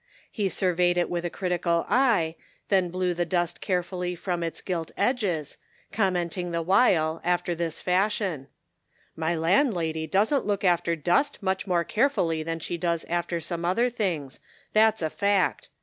[0.31, 2.33] He surveyed it with a critical eye,
[2.69, 5.59] then blew the dust carefully from its gilt edges,
[5.91, 8.47] commenting the while after this fashion:"
[9.15, 13.91] My landlady doesn't look after dust much more carefully than she does after some other
[13.91, 14.39] things;
[14.73, 15.69] that's a fact.